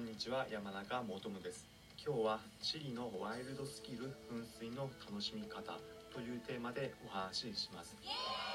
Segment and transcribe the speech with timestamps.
[0.00, 1.66] んにちは山中もとむです。
[2.00, 5.76] 今日はチリのワイルドスキル噴水の楽しみ方
[6.08, 7.94] というテーマでお話しします。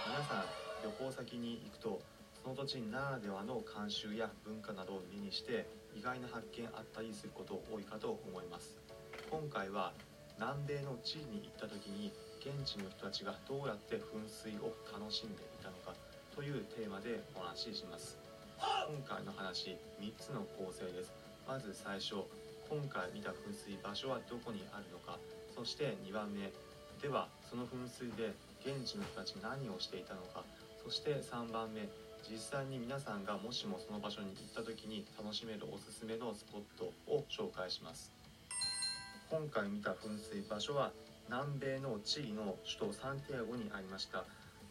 [0.09, 0.49] 皆さん
[0.81, 2.01] 旅行先に行くと
[2.41, 8.81] その土地ならではの慣習や文化などを目にして意外な発見あったりすること多いかと思います。
[9.29, 9.93] 今回は
[10.41, 12.09] 南米のチリに行った時に
[12.41, 15.93] 現地の人たちがどうやって噴水を楽しんでいたのか
[16.33, 18.17] というテーマでお話しします。
[18.57, 21.34] 今回の話3つの構成です。
[21.47, 22.25] まず最初
[22.69, 25.19] 今回見た噴水場所はどこにあるのか
[25.55, 26.51] そして2番目
[27.01, 28.33] ではその噴水で
[28.65, 30.43] 現地の人たち何をしていたのか
[30.83, 31.87] そして3番目
[32.25, 38.11] 実際に皆さんがもしもその場所に行った時に楽しめるおすすめのスポットを紹介します。
[39.29, 40.91] 今回見た噴水場所は
[41.29, 44.25] 南米のチリの首都サンティアゴにありました。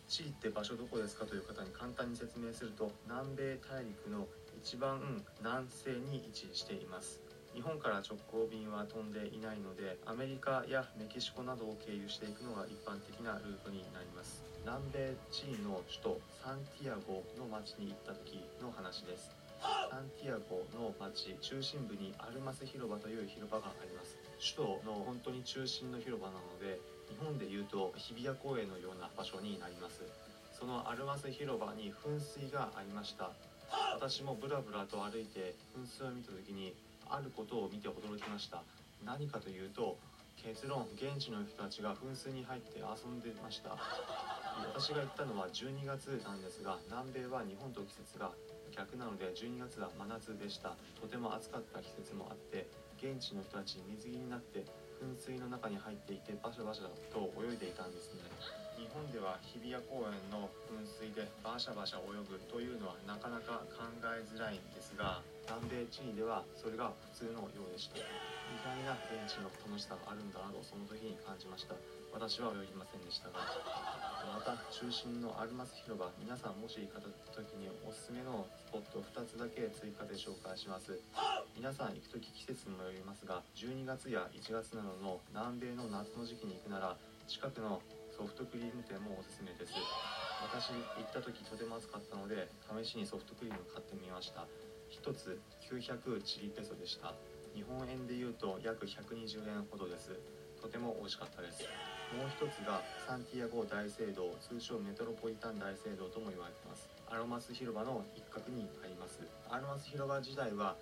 [0.09, 4.27] チリって場所どこですかという方に簡単に説明すると南米大陸の
[4.65, 7.21] 一番南西に位置しています。
[7.53, 14.43] 日本から直行便は飛んでいないのでアメリカやメキシコなどを経由していくのが一般的なルートになります。
[14.65, 19.37] 南米チリの首都サンティアゴの町に行った時の話です。
[19.61, 24.17] サンティアゴの町中心部にアルマス広場という広場があります。
[24.41, 26.81] 首都の本当に中心の広場なので
[27.13, 30.09] 日本でいうと日比谷公園のような場所になります。
[30.57, 33.29] そのアルマス広場に噴水がありました。
[33.95, 36.75] 私もブラブラと歩いて噴水を見た時に
[37.09, 38.63] あることを見て驚きました。
[39.05, 39.97] 何かというと
[40.37, 43.77] 結論現地の人たちが噴水に入って遊んでました。
[44.75, 48.33] 私が行ったのは12月なんですが南米は日本と季節が
[48.77, 50.77] 逆なので12月は真夏でした。
[51.01, 52.67] とても暑かった季節もあって
[52.99, 54.65] 現地の人たち水着になって
[55.01, 58.64] 噴水の中に入っていてバシャバシャと泳いでいたんですね。
[58.85, 63.81] 日本では日比谷公園の噴水でバシャバシャ泳ぐというのはなかなか考
[64.13, 68.05] えづらいんですが南米チリではそれが普通のようでした意
[68.61, 71.73] 外な現地の楽しさがあるんだなとその時に感じました。
[72.13, 81.01] 私は泳ぎませんでしたがまた中心のアルマス広場皆さんもし行かれた時におすすめのスポット2つだけ追加で紹介します。
[81.57, 87.81] 皆さん行く時季節にもよりますが12月や1月などの南米の夏の時期に行くなら近くの
[88.15, 89.75] ソフトクリーム店もおすすめです。
[90.47, 94.47] 私行った時とても暑かったので試しにソフトクリーム買ってみました。
[94.95, 97.11] 1つ900チリペソでした。
[97.59, 100.15] 日本円で言うと約120円ほどです。
[100.63, 101.67] とても美味しかったです。
[102.15, 106.87] もう一つがサンティアゴ大聖堂通称メトロポリタン大聖堂とも言われています。
[107.11, 109.19] アロマス広場の一角にあります。
[109.51, 110.77] アロマス広場時代は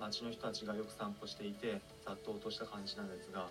[0.00, 3.50] 町の人たちがよく散歩していて雑踏とした感じなんですが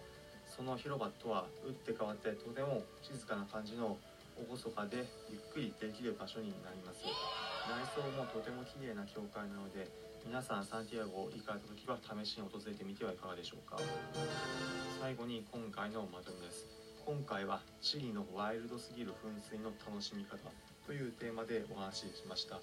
[0.57, 3.95] その広場とは打って変わってとても静かな感じの
[4.35, 7.05] 厳かでゆっくりできる場所になります。
[7.69, 9.87] 内装もとても綺麗な教会なので
[10.25, 13.77] 皆さんサンティアゴ行かれた時は試しに訪れてみてはいかがでしょうか。
[14.99, 16.65] 最後に今回のまとめです。
[17.05, 20.37] 今回はチリのワイルドすぎる噴水の楽しみ方
[20.85, 22.59] というテーマでお話ししました。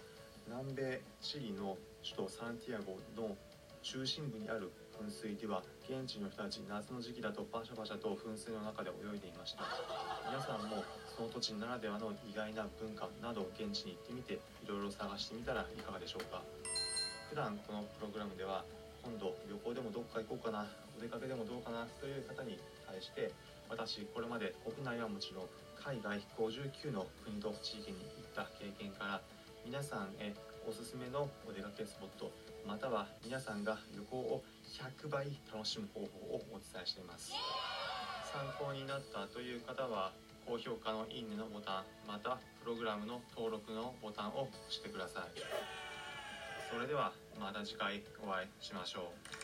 [0.46, 3.36] 南米チリの首都サンティアゴの
[3.82, 9.64] 中心部にある噴水では現地の人たち夏の時期だとバシャバシャと噴水の中で泳いでいました。
[10.30, 10.84] 皆さんも
[11.16, 16.42] その土地ならではの意外な文化などを現地に行ってみていろいろ探してみたらいかがでしょうか。
[17.28, 18.64] 普段このプログラムでは
[19.02, 20.66] 今度旅行でもどっか行こうかな
[20.96, 23.32] お出かけでもどうかなという方に対して
[23.68, 29.20] 私これまで国内はもちろん海外59の国と地域に行った経験から
[29.66, 30.32] 皆さんへ
[30.66, 32.32] おすすめのお出かけスポット
[32.66, 34.42] または皆さんが旅行を
[35.04, 37.32] 100倍楽しむ方法をお伝えしています。
[38.32, 40.12] 参考になったという方は
[40.46, 45.24] 高評価のいいねのボタンまたプログラムの登録のボタンを押してください。
[46.72, 49.43] それではまた次回お会いしましょう。